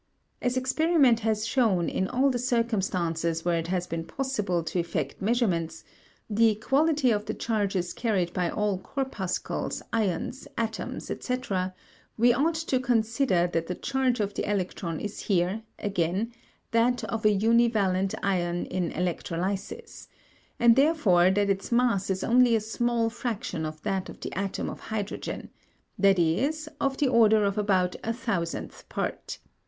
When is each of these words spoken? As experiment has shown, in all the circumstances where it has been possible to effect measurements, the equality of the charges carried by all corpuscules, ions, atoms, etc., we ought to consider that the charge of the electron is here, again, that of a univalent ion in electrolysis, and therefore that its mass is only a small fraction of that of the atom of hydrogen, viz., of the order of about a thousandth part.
As 0.41 0.57
experiment 0.57 1.19
has 1.19 1.45
shown, 1.45 1.87
in 1.87 2.07
all 2.07 2.31
the 2.31 2.39
circumstances 2.39 3.45
where 3.45 3.59
it 3.59 3.67
has 3.67 3.85
been 3.85 4.03
possible 4.03 4.63
to 4.63 4.79
effect 4.79 5.21
measurements, 5.21 5.83
the 6.27 6.49
equality 6.49 7.11
of 7.11 7.27
the 7.27 7.35
charges 7.35 7.93
carried 7.93 8.33
by 8.33 8.49
all 8.49 8.79
corpuscules, 8.79 9.83
ions, 9.93 10.47
atoms, 10.57 11.11
etc., 11.11 11.75
we 12.17 12.33
ought 12.33 12.55
to 12.55 12.79
consider 12.79 13.45
that 13.53 13.67
the 13.67 13.75
charge 13.75 14.19
of 14.19 14.33
the 14.33 14.49
electron 14.49 14.99
is 14.99 15.19
here, 15.19 15.61
again, 15.77 16.33
that 16.71 17.03
of 17.03 17.23
a 17.23 17.37
univalent 17.37 18.15
ion 18.23 18.65
in 18.65 18.91
electrolysis, 18.93 20.07
and 20.59 20.75
therefore 20.75 21.29
that 21.29 21.47
its 21.47 21.71
mass 21.71 22.09
is 22.09 22.23
only 22.23 22.55
a 22.55 22.59
small 22.59 23.11
fraction 23.11 23.67
of 23.67 23.79
that 23.83 24.09
of 24.09 24.19
the 24.21 24.33
atom 24.33 24.67
of 24.67 24.79
hydrogen, 24.79 25.51
viz., 25.99 26.67
of 26.79 26.97
the 26.97 27.07
order 27.07 27.43
of 27.45 27.55
about 27.55 27.95
a 28.03 28.11
thousandth 28.11 28.89
part. 28.89 29.37